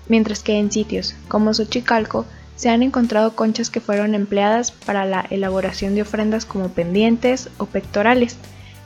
Mientras 0.08 0.44
que 0.44 0.60
en 0.60 0.72
sitios 0.72 1.16
como 1.28 1.54
Xochicalco 1.54 2.26
se 2.56 2.70
han 2.70 2.84
encontrado 2.84 3.36
conchas 3.36 3.70
que 3.70 3.82
fueron 3.82 4.16
empleadas 4.16 4.72
para 4.72 5.06
la 5.06 5.26
elaboración 5.30 5.96
de 5.96 6.04
ofrendas 6.04 6.46
como 6.46 6.70
pendientes 6.70 7.50
o 7.58 7.66
pectorales, 7.66 8.38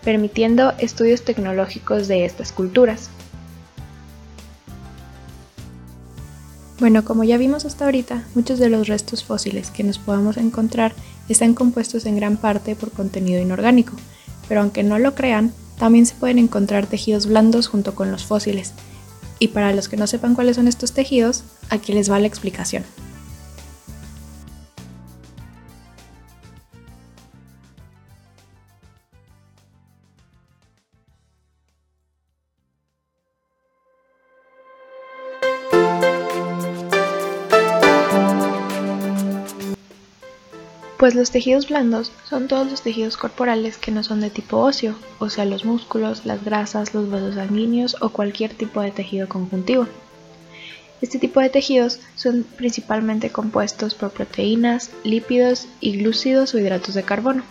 permitiendo 0.03 0.73
estudios 0.79 1.23
tecnológicos 1.23 2.07
de 2.07 2.25
estas 2.25 2.51
culturas. 2.51 3.09
Bueno, 6.79 7.03
como 7.03 7.25
ya 7.25 7.37
vimos 7.37 7.65
hasta 7.65 7.85
ahorita, 7.85 8.23
muchos 8.35 8.57
de 8.57 8.69
los 8.69 8.87
restos 8.87 9.23
fósiles 9.23 9.69
que 9.69 9.83
nos 9.83 9.99
podamos 9.99 10.37
encontrar 10.37 10.93
están 11.27 11.53
compuestos 11.53 12.05
en 12.05 12.15
gran 12.15 12.37
parte 12.37 12.75
por 12.75 12.91
contenido 12.91 13.41
inorgánico, 13.41 13.93
pero 14.47 14.61
aunque 14.61 14.83
no 14.83 14.97
lo 14.97 15.13
crean, 15.13 15.51
también 15.77 16.05
se 16.05 16.15
pueden 16.15 16.39
encontrar 16.39 16.87
tejidos 16.87 17.27
blandos 17.27 17.67
junto 17.67 17.95
con 17.95 18.11
los 18.11 18.23
fósiles. 18.23 18.73
Y 19.39 19.49
para 19.49 19.73
los 19.73 19.89
que 19.89 19.97
no 19.97 20.07
sepan 20.07 20.35
cuáles 20.35 20.55
son 20.55 20.67
estos 20.67 20.93
tejidos, 20.93 21.43
aquí 21.69 21.93
les 21.93 22.09
va 22.09 22.19
la 22.19 22.27
explicación. 22.27 22.83
Pues 40.99 41.15
los 41.15 41.31
tejidos 41.31 41.69
blandos 41.69 42.11
son 42.29 42.49
todos 42.49 42.69
los 42.69 42.81
tejidos 42.81 43.15
corporales 43.15 43.77
que 43.77 43.89
no 43.89 44.03
son 44.03 44.19
de 44.19 44.29
tipo 44.29 44.57
óseo, 44.57 44.95
o 45.19 45.29
sea 45.29 45.45
los 45.45 45.63
músculos, 45.63 46.25
las 46.25 46.43
grasas, 46.43 46.93
los 46.93 47.09
vasos 47.09 47.35
sanguíneos 47.35 47.95
o 48.01 48.09
cualquier 48.09 48.53
tipo 48.53 48.81
de 48.81 48.91
tejido 48.91 49.29
conjuntivo. 49.29 49.87
Este 51.01 51.17
tipo 51.17 51.39
de 51.39 51.47
tejidos 51.47 52.01
son 52.15 52.43
principalmente 52.43 53.29
compuestos 53.29 53.95
por 53.95 54.11
proteínas, 54.11 54.91
lípidos 55.05 55.67
y 55.79 55.99
glúcidos 55.99 56.53
o 56.53 56.59
hidratos 56.59 56.95
de 56.95 57.03
carbono. 57.03 57.43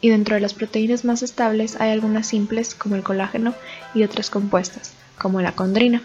Y 0.00 0.08
dentro 0.08 0.34
de 0.34 0.40
las 0.40 0.54
proteínas 0.54 1.04
más 1.04 1.22
estables 1.22 1.80
hay 1.80 1.92
algunas 1.92 2.26
simples 2.26 2.74
como 2.74 2.96
el 2.96 3.04
colágeno 3.04 3.54
y 3.94 4.02
otras 4.02 4.28
compuestas, 4.28 4.90
como 5.16 5.40
la 5.40 5.52
condrina. 5.52 6.02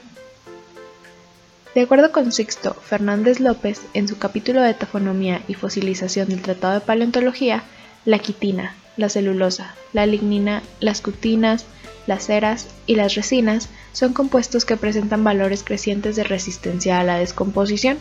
De 1.76 1.82
acuerdo 1.82 2.12
con 2.12 2.32
Sixto 2.32 2.76
Fernández 2.76 3.40
López, 3.40 3.82
en 3.96 4.08
su 4.08 4.20
capítulo 4.20 4.62
de 4.62 4.76
tafonomía 4.76 5.42
y 5.48 5.56
fosilización 5.56 6.30
del 6.30 6.44
Tratado 6.44 6.76
de 6.76 6.86
Paleontología, 6.86 7.64
la 8.06 8.20
quitina, 8.20 8.76
la 8.96 9.10
celulosa, 9.10 9.74
la 9.92 10.06
lignina, 10.06 10.62
las 10.80 11.02
cutinas, 11.02 11.66
las 12.06 12.28
ceras 12.28 12.68
y 12.86 12.96
las 12.96 13.16
resinas 13.16 13.70
son 13.92 14.14
compuestos 14.14 14.66
que 14.66 14.78
presentan 14.78 15.24
valores 15.24 15.64
crecientes 15.64 16.16
de 16.16 16.24
resistencia 16.24 17.00
a 17.00 17.04
la 17.04 17.18
descomposición. 17.18 17.98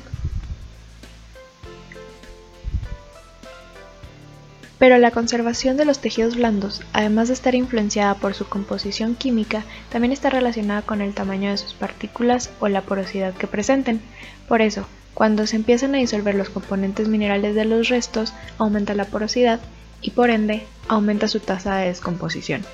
Pero 4.82 4.98
la 4.98 5.12
conservación 5.12 5.76
de 5.76 5.84
los 5.84 6.00
tejidos 6.00 6.34
blandos, 6.34 6.82
además 6.92 7.28
de 7.28 7.34
estar 7.34 7.54
influenciada 7.54 8.16
por 8.16 8.34
su 8.34 8.48
composición 8.48 9.14
química, 9.14 9.62
también 9.90 10.10
está 10.10 10.28
relacionada 10.28 10.82
con 10.82 11.00
el 11.00 11.14
tamaño 11.14 11.52
de 11.52 11.56
sus 11.56 11.72
partículas 11.72 12.50
o 12.58 12.66
la 12.66 12.80
porosidad 12.80 13.32
que 13.32 13.46
presenten. 13.46 14.00
Por 14.48 14.60
eso, 14.60 14.88
cuando 15.14 15.46
se 15.46 15.54
empiezan 15.54 15.94
a 15.94 15.98
disolver 15.98 16.34
los 16.34 16.48
componentes 16.48 17.06
minerales 17.06 17.54
de 17.54 17.64
los 17.64 17.90
restos, 17.90 18.34
aumenta 18.58 18.96
la 18.96 19.04
porosidad 19.04 19.60
y 20.00 20.10
por 20.10 20.30
ende 20.30 20.66
aumenta 20.88 21.28
su 21.28 21.38
tasa 21.38 21.76
de 21.76 21.86
descomposición. 21.86 22.64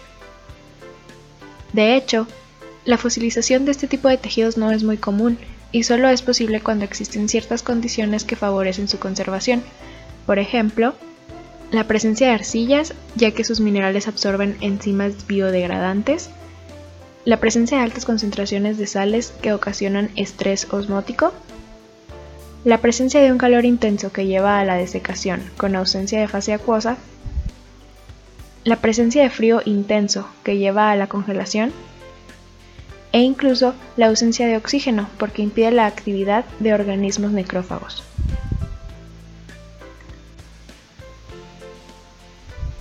De 1.74 1.94
hecho, 1.94 2.26
la 2.86 2.96
fosilización 2.96 3.66
de 3.66 3.72
este 3.72 3.86
tipo 3.86 4.08
de 4.08 4.16
tejidos 4.16 4.56
no 4.56 4.70
es 4.70 4.82
muy 4.82 4.96
común 4.96 5.36
y 5.72 5.82
solo 5.82 6.08
es 6.08 6.22
posible 6.22 6.62
cuando 6.62 6.86
existen 6.86 7.28
ciertas 7.28 7.62
condiciones 7.62 8.24
que 8.24 8.34
favorecen 8.34 8.88
su 8.88 8.98
conservación. 8.98 9.62
Por 10.24 10.38
ejemplo, 10.38 10.94
la 11.70 11.84
presencia 11.84 12.28
de 12.28 12.34
arcillas, 12.34 12.94
ya 13.14 13.32
que 13.32 13.44
sus 13.44 13.60
minerales 13.60 14.08
absorben 14.08 14.56
enzimas 14.60 15.26
biodegradantes, 15.26 16.30
la 17.24 17.38
presencia 17.40 17.78
de 17.78 17.84
altas 17.84 18.06
concentraciones 18.06 18.78
de 18.78 18.86
sales 18.86 19.32
que 19.42 19.52
ocasionan 19.52 20.10
estrés 20.16 20.66
osmótico, 20.72 21.32
la 22.64 22.78
presencia 22.78 23.20
de 23.20 23.30
un 23.30 23.38
calor 23.38 23.64
intenso 23.64 24.12
que 24.12 24.26
lleva 24.26 24.58
a 24.58 24.64
la 24.64 24.76
desecación 24.76 25.42
con 25.56 25.76
ausencia 25.76 26.20
de 26.20 26.28
fase 26.28 26.54
acuosa, 26.54 26.96
la 28.64 28.76
presencia 28.76 29.22
de 29.22 29.30
frío 29.30 29.60
intenso 29.64 30.28
que 30.42 30.56
lleva 30.56 30.90
a 30.90 30.96
la 30.96 31.06
congelación, 31.06 31.72
e 33.12 33.20
incluso 33.20 33.74
la 33.96 34.06
ausencia 34.06 34.46
de 34.46 34.56
oxígeno 34.56 35.08
porque 35.18 35.42
impide 35.42 35.70
la 35.70 35.86
actividad 35.86 36.44
de 36.60 36.74
organismos 36.74 37.32
necrófagos. 37.32 38.07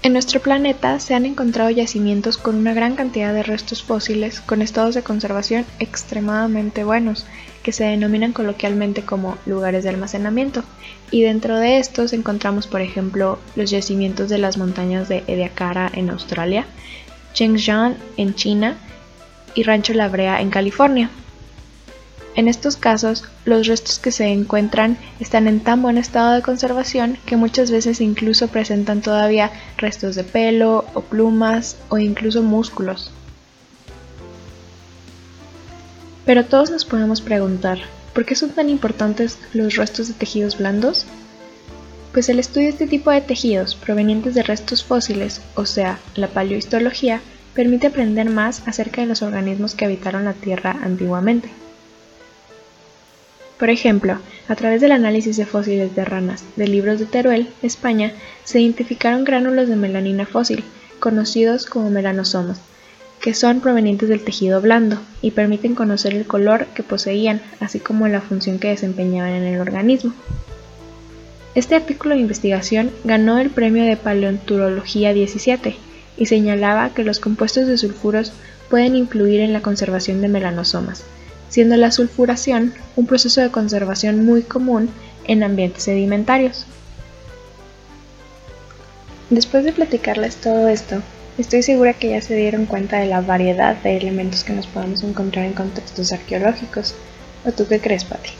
En 0.03 0.13
nuestro 0.13 0.39
planeta 0.39 0.99
se 0.99 1.15
han 1.15 1.25
encontrado 1.25 1.69
yacimientos 1.69 2.37
con 2.37 2.55
una 2.55 2.73
gran 2.73 2.95
cantidad 2.95 3.33
de 3.33 3.43
restos 3.43 3.83
fósiles 3.83 4.41
con 4.41 4.61
estados 4.61 4.95
de 4.95 5.03
conservación 5.03 5.65
extremadamente 5.79 6.83
buenos, 6.83 7.25
que 7.63 7.71
se 7.71 7.83
denominan 7.83 8.31
coloquialmente 8.31 9.01
como 9.01 9.37
lugares 9.45 9.83
de 9.83 9.89
almacenamiento, 9.89 10.63
y 11.11 11.23
dentro 11.23 11.57
de 11.57 11.79
estos 11.79 12.13
encontramos 12.13 12.67
por 12.67 12.81
ejemplo 12.81 13.39
los 13.55 13.71
yacimientos 13.71 14.29
de 14.29 14.37
las 14.37 14.57
montañas 14.57 15.09
de 15.09 15.23
Ediacara 15.27 15.91
en 15.93 16.09
Australia, 16.09 16.65
Chengjiang 17.33 17.97
en 18.15 18.35
China 18.35 18.77
y 19.55 19.63
Rancho 19.63 19.93
La 19.93 20.07
Brea 20.07 20.39
en 20.41 20.51
California. 20.51 21.09
En 22.37 22.47
estos 22.47 22.77
casos, 22.77 23.23
los 23.45 23.65
restos 23.65 23.97
que 23.97 24.11
se 24.11 24.27
encuentran 24.27 24.99
están 25.19 25.47
en 25.47 25.59
tan 25.59 25.81
buen 25.81 25.97
estado 25.97 26.35
de 26.35 26.43
conservación 26.43 27.17
que 27.25 27.35
muchas 27.35 27.71
veces 27.71 27.99
incluso 27.99 28.47
presentan 28.49 29.01
todavía 29.01 29.49
restos 29.75 30.13
de 30.13 30.23
pelo 30.23 30.85
o 30.93 31.01
plumas 31.01 31.77
o 31.89 31.97
incluso 31.97 32.43
músculos. 32.43 33.09
Pero 36.27 36.45
todos 36.45 36.69
nos 36.69 36.85
podemos 36.85 37.21
preguntar, 37.21 37.79
¿por 38.13 38.23
qué 38.23 38.35
son 38.35 38.51
tan 38.51 38.69
importantes 38.69 39.39
los 39.53 39.75
restos 39.75 40.07
de 40.07 40.13
tejidos 40.13 40.59
blandos? 40.59 41.07
Pues 42.13 42.29
el 42.29 42.37
estudio 42.37 42.67
de 42.67 42.73
este 42.73 42.85
tipo 42.85 43.09
de 43.09 43.21
tejidos 43.21 43.73
provenientes 43.73 44.35
de 44.35 44.43
restos 44.43 44.83
fósiles, 44.83 45.41
o 45.55 45.65
sea, 45.65 45.97
la 46.13 46.27
paleohistología, 46.27 47.19
permite 47.55 47.87
aprender 47.87 48.29
más 48.29 48.61
acerca 48.67 49.01
de 49.01 49.07
los 49.07 49.23
organismos 49.23 49.73
que 49.73 49.85
habitaron 49.85 50.25
la 50.25 50.33
Tierra 50.33 50.77
antiguamente. 50.83 51.49
Por 53.59 53.71
ejemplo, 53.71 54.19
a 54.47 54.55
través 54.55 54.81
del 54.81 54.91
análisis 54.91 55.35
de 55.35 55.45
fósiles 55.45 55.95
de 55.95 56.05
ranas 56.05 56.43
de 56.55 56.67
libros 56.67 56.99
de 56.99 57.05
Teruel, 57.05 57.49
España, 57.63 58.13
se 58.43 58.61
identificaron 58.61 59.23
gránulos 59.23 59.67
de 59.67 59.75
melanina 59.75 60.27
fósil, 60.27 60.63
conocidos 60.99 61.65
como 61.65 61.89
melanosomas, 61.89 62.59
que 63.19 63.33
son 63.33 63.59
provenientes 63.59 64.09
del 64.09 64.23
tejido 64.23 64.61
blando 64.61 64.99
y 65.23 65.31
permiten 65.31 65.73
conocer 65.73 66.13
el 66.13 66.27
color 66.27 66.67
que 66.75 66.83
poseían, 66.83 67.41
así 67.59 67.79
como 67.79 68.07
la 68.07 68.21
función 68.21 68.59
que 68.59 68.69
desempeñaban 68.69 69.31
en 69.31 69.43
el 69.43 69.59
organismo. 69.59 70.13
Este 71.55 71.73
artículo 71.73 72.13
de 72.13 72.21
investigación 72.21 72.91
ganó 73.03 73.39
el 73.39 73.49
premio 73.49 73.83
de 73.85 73.97
Paleontología 73.97 75.13
17 75.13 75.75
y 76.15 76.25
señalaba 76.27 76.91
que 76.93 77.03
los 77.03 77.19
compuestos 77.19 77.65
de 77.65 77.79
sulfuros 77.79 78.33
pueden 78.69 78.95
influir 78.95 79.39
en 79.39 79.53
la 79.53 79.63
conservación 79.63 80.21
de 80.21 80.27
melanosomas, 80.27 81.03
siendo 81.49 81.77
la 81.77 81.91
sulfuración 81.91 82.73
un 82.95 83.05
proceso 83.05 83.41
de 83.41 83.51
conservación 83.51 84.25
muy 84.25 84.43
común 84.43 84.89
en 85.25 85.43
ambientes 85.43 85.83
sedimentarios. 85.83 86.65
Después 89.29 89.65
de 89.65 89.73
platicarles 89.73 90.37
todo 90.37 90.69
esto, 90.69 91.01
estoy 91.37 91.61
segura 91.61 91.93
que 91.93 92.11
ya 92.11 92.21
se 92.21 92.35
dieron 92.35 92.65
cuenta 92.65 92.99
de 92.99 93.07
la 93.07 93.21
variedad 93.21 93.75
de 93.75 93.97
elementos 93.97 94.43
que 94.43 94.53
nos 94.53 94.67
podemos 94.67 95.03
encontrar 95.03 95.45
en 95.45 95.53
contextos 95.53 96.13
arqueológicos. 96.13 96.95
¿O 97.45 97.51
tú 97.51 97.67
qué 97.67 97.79
crees, 97.79 98.05
Patti? 98.05 98.31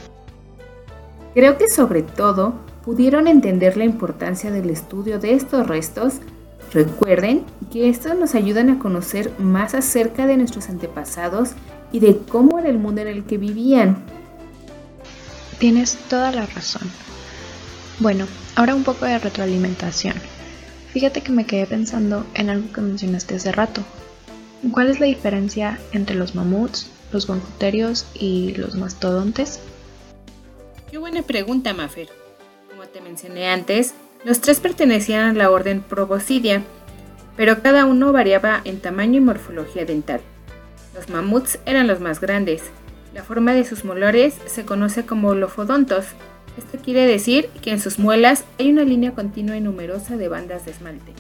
Creo 1.34 1.58
que 1.58 1.70
sobre 1.70 2.04
todo 2.04 2.56
pudieron 2.84 3.28
entender 3.28 3.76
la 3.76 3.84
importancia 3.84 4.50
del 4.50 4.70
estudio 4.70 5.20
de 5.20 5.34
estos 5.34 5.67
restos. 5.67 6.15
Recuerden 6.72 7.43
que 7.72 7.89
estos 7.89 8.17
nos 8.17 8.34
ayudan 8.34 8.70
a 8.70 8.80
conocer 8.80 9.32
más 9.38 9.76
acerca 9.76 10.26
de 10.26 10.38
nuestros 10.38 10.70
antepasados 10.70 11.52
y 11.91 12.00
de 12.00 12.17
cómo 12.17 12.60
era 12.60 12.69
el 12.69 12.78
mundo 12.78 13.02
en 13.02 13.08
el 13.08 13.26
que 13.26 13.38
vivían. 13.38 14.04
Tienes 15.60 15.97
toda 16.10 16.32
la 16.32 16.45
razón. 16.45 16.89
Bueno, 18.00 18.28
ahora 18.56 18.76
un 18.76 18.84
poco 18.84 19.06
de 19.06 19.17
retroalimentación. 19.17 20.15
Fíjate 20.93 21.21
que 21.21 21.32
me 21.32 21.45
quedé 21.45 21.65
pensando 21.65 22.26
en 22.34 22.50
algo 22.50 22.71
que 22.71 22.82
mencionaste 22.82 23.36
hace 23.36 23.52
rato. 23.52 23.82
¿Cuál 24.71 24.89
es 24.89 25.00
la 25.00 25.06
diferencia 25.06 25.80
entre 25.91 26.15
los 26.15 26.36
mamuts, 26.36 26.89
los 27.12 27.28
gonfuterios 27.28 28.06
y 28.13 28.54
los 28.56 28.76
mastodontes? 28.76 29.60
Qué 30.89 30.97
buena 30.97 31.21
pregunta, 31.21 31.73
Maffer. 31.73 32.10
Como 32.69 32.84
te 32.84 33.02
mencioné 33.02 33.50
antes, 33.50 33.93
los 34.26 34.41
tres 34.41 34.60
pertenecían 34.60 35.30
a 35.30 35.34
la 35.34 35.52
orden 35.52 35.82
Proboscidea, 35.82 36.63
pero 37.36 37.62
cada 37.62 37.86
uno 37.86 38.12
variaba 38.12 38.62
en 38.63 38.80
tamaño 38.80 39.17
y 39.17 39.21
morfología 39.21 39.86
dental. 39.86 40.21
Los 40.97 41.10
mamuts 41.10 41.60
eran 41.67 41.86
los 41.86 41.99
más 41.99 42.19
grandes. 42.19 42.63
La 43.13 43.23
forma 43.23 43.53
de 43.53 43.63
sus 43.65 43.86
molares 43.86 44.33
se 44.47 44.65
conoce 44.65 45.05
como 45.05 45.36
lofodontos. 45.36 46.07
Esto 46.57 46.79
quiere 46.83 47.05
decir 47.05 47.49
que 47.62 47.69
en 47.69 47.79
sus 47.79 47.99
muelas 47.99 48.45
hay 48.57 48.71
una 48.71 48.81
línea 48.81 49.12
continua 49.12 49.55
y 49.55 49.62
numerosa 49.62 50.17
de 50.17 50.27
bandas 50.27 50.65
de 50.65 50.71
esmalte. 50.71 51.13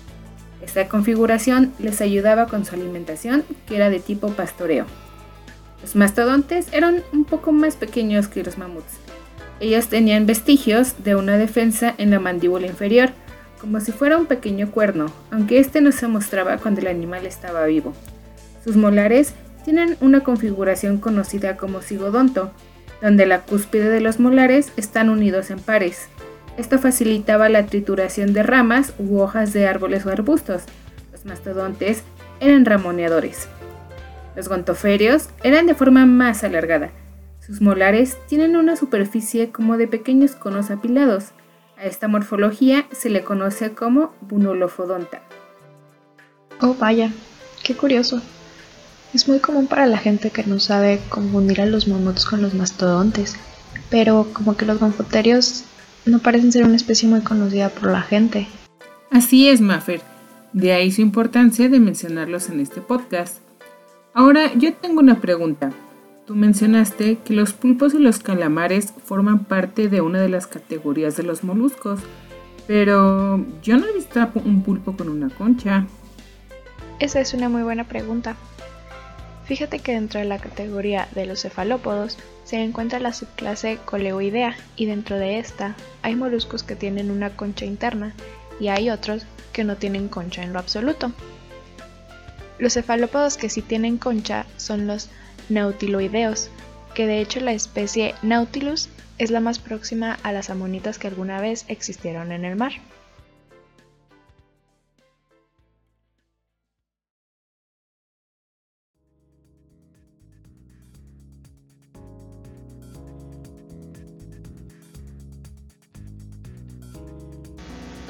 Esta 0.63 0.89
configuración 0.89 1.73
les 1.77 2.01
ayudaba 2.01 2.47
con 2.47 2.65
su 2.65 2.73
alimentación, 2.73 3.43
que 3.67 3.75
era 3.75 3.91
de 3.91 3.99
tipo 3.99 4.29
pastoreo. 4.31 4.87
Los 5.83 5.95
mastodontes 5.95 6.69
eran 6.71 7.03
un 7.13 7.23
poco 7.23 7.51
más 7.51 7.75
pequeños 7.75 8.27
que 8.27 8.43
los 8.43 8.57
mamuts. 8.57 8.97
Ellos 9.59 9.89
tenían 9.89 10.25
vestigios 10.25 11.03
de 11.03 11.15
una 11.15 11.37
defensa 11.37 11.93
en 11.99 12.09
la 12.09 12.19
mandíbula 12.19 12.65
inferior, 12.65 13.11
como 13.61 13.79
si 13.79 13.91
fuera 13.91 14.17
un 14.17 14.25
pequeño 14.25 14.71
cuerno, 14.71 15.11
aunque 15.29 15.59
este 15.59 15.81
no 15.81 15.91
se 15.91 16.07
mostraba 16.07 16.57
cuando 16.57 16.81
el 16.81 16.87
animal 16.87 17.27
estaba 17.27 17.63
vivo. 17.67 17.93
Sus 18.63 18.75
molares 18.75 19.33
tienen 19.67 19.97
una 19.99 20.21
configuración 20.21 20.97
conocida 20.97 21.57
como 21.57 21.81
cigodonto, 21.81 22.51
donde 23.01 23.25
la 23.25 23.41
cúspide 23.41 23.89
de 23.89 23.99
los 23.99 24.17
molares 24.17 24.71
están 24.77 25.09
unidos 25.09 25.51
en 25.51 25.59
pares. 25.59 26.07
Esto 26.55 26.79
facilitaba 26.79 27.49
la 27.49 27.65
trituración 27.65 28.31
de 28.31 28.43
ramas 28.43 28.93
u 28.97 29.19
hojas 29.19 29.51
de 29.51 29.67
árboles 29.67 30.05
o 30.05 30.09
arbustos. 30.09 30.63
Los 31.11 31.25
mastodontes 31.25 32.03
eran 32.39 32.63
ramoneadores. 32.63 33.49
Los 34.37 34.47
gontoferios 34.47 35.31
eran 35.43 35.67
de 35.67 35.75
forma 35.75 36.05
más 36.05 36.45
alargada. 36.45 36.91
Sus 37.45 37.59
molares 37.59 38.17
tienen 38.29 38.55
una 38.55 38.77
superficie 38.77 39.51
como 39.51 39.75
de 39.75 39.89
pequeños 39.89 40.31
conos 40.31 40.71
apilados. 40.71 41.31
A 41.77 41.83
esta 41.83 42.07
morfología 42.07 42.85
se 42.93 43.09
le 43.09 43.25
conoce 43.25 43.73
como 43.73 44.15
bunolofodonta. 44.21 45.23
Oh, 46.61 46.73
vaya, 46.79 47.11
qué 47.65 47.75
curioso. 47.75 48.21
Es 49.13 49.27
muy 49.27 49.39
común 49.39 49.67
para 49.67 49.87
la 49.87 49.97
gente 49.97 50.31
que 50.31 50.43
no 50.43 50.59
sabe 50.59 50.99
confundir 51.09 51.61
a 51.61 51.65
los 51.65 51.87
mamuts 51.87 52.25
con 52.25 52.41
los 52.41 52.53
mastodontes, 52.53 53.35
pero 53.89 54.27
como 54.33 54.57
que 54.57 54.65
los 54.65 54.79
gonfoterios 54.79 55.63
no 56.05 56.19
parecen 56.19 56.51
ser 56.51 56.65
una 56.65 56.75
especie 56.75 57.07
muy 57.07 57.21
conocida 57.21 57.69
por 57.69 57.91
la 57.91 58.01
gente. 58.01 58.47
Así 59.11 59.47
es, 59.47 59.61
Maffer. 59.61 60.01
De 60.53 60.73
ahí 60.73 60.91
su 60.91 61.01
importancia 61.01 61.69
de 61.69 61.79
mencionarlos 61.79 62.49
en 62.49 62.59
este 62.59 62.81
podcast. 62.81 63.37
Ahora, 64.13 64.53
yo 64.55 64.73
tengo 64.73 64.99
una 64.99 65.21
pregunta. 65.21 65.71
Tú 66.25 66.35
mencionaste 66.35 67.19
que 67.19 67.33
los 67.33 67.53
pulpos 67.53 67.93
y 67.93 67.99
los 67.99 68.19
calamares 68.19 68.93
forman 69.05 69.45
parte 69.45 69.87
de 69.87 70.01
una 70.01 70.19
de 70.19 70.27
las 70.27 70.47
categorías 70.47 71.15
de 71.15 71.23
los 71.23 71.43
moluscos, 71.43 72.01
pero 72.67 73.45
yo 73.63 73.77
no 73.77 73.85
he 73.85 73.93
visto 73.93 74.27
un 74.43 74.63
pulpo 74.63 74.97
con 74.97 75.07
una 75.07 75.29
concha. 75.29 75.85
Esa 76.99 77.21
es 77.21 77.33
una 77.33 77.47
muy 77.47 77.61
buena 77.61 77.85
pregunta. 77.85 78.35
Fíjate 79.47 79.79
que 79.79 79.93
dentro 79.93 80.19
de 80.19 80.25
la 80.25 80.39
categoría 80.39 81.07
de 81.15 81.25
los 81.25 81.41
cefalópodos 81.41 82.17
se 82.43 82.57
encuentra 82.57 82.99
la 82.99 83.13
subclase 83.13 83.79
Coleoidea 83.85 84.57
y 84.75 84.87
dentro 84.87 85.17
de 85.17 85.39
esta 85.39 85.75
hay 86.01 86.15
moluscos 86.15 86.63
que 86.63 86.75
tienen 86.75 87.11
una 87.11 87.29
concha 87.29 87.63
interna 87.63 88.13
y 88.59 88.67
hay 88.67 88.89
otros 88.89 89.25
que 89.53 89.63
no 89.63 89.77
tienen 89.77 90.09
concha 90.09 90.43
en 90.43 90.51
lo 90.51 90.59
absoluto. 90.59 91.13
Los 92.59 92.73
cefalópodos 92.73 93.37
que 93.37 93.49
sí 93.49 93.61
tienen 93.61 93.97
concha 93.97 94.45
son 94.57 94.85
los 94.85 95.09
nautiloideos, 95.47 96.49
que 96.93 97.07
de 97.07 97.21
hecho 97.21 97.39
la 97.39 97.53
especie 97.53 98.15
Nautilus 98.23 98.89
es 99.17 99.31
la 99.31 99.39
más 99.39 99.59
próxima 99.59 100.19
a 100.23 100.33
las 100.33 100.49
amonitas 100.49 100.99
que 100.99 101.07
alguna 101.07 101.39
vez 101.39 101.63
existieron 101.69 102.33
en 102.33 102.43
el 102.43 102.57
mar. 102.57 102.73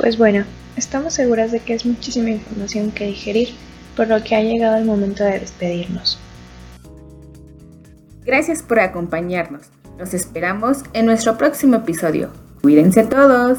Pues 0.07 0.17
bueno, 0.17 0.45
estamos 0.77 1.15
seguras 1.15 1.51
de 1.51 1.59
que 1.59 1.73
es 1.73 1.85
muchísima 1.85 2.29
información 2.29 2.91
que 2.91 3.07
digerir, 3.07 3.49
por 3.97 4.07
lo 4.07 4.23
que 4.23 4.35
ha 4.35 4.41
llegado 4.41 4.77
el 4.77 4.85
momento 4.85 5.25
de 5.25 5.37
despedirnos. 5.37 6.17
Gracias 8.23 8.63
por 8.63 8.79
acompañarnos. 8.79 9.63
Los 9.99 10.13
esperamos 10.13 10.83
en 10.93 11.07
nuestro 11.07 11.37
próximo 11.37 11.75
episodio. 11.75 12.29
Cuídense 12.61 13.03
todos. 13.03 13.57